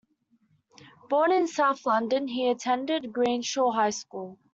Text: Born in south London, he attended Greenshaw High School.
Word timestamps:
Born 1.09 1.31
in 1.31 1.45
south 1.45 1.85
London, 1.85 2.27
he 2.27 2.49
attended 2.49 3.13
Greenshaw 3.13 3.71
High 3.71 3.91
School. 3.91 4.39